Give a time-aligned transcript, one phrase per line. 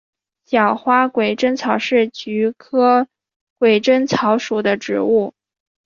[0.45, 3.07] 小花鬼针草是菊科
[3.59, 5.35] 鬼针草属的植物。